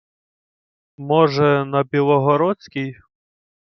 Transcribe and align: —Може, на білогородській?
—Може, 0.97 1.65
на 1.65 1.83
білогородській? 1.83 2.95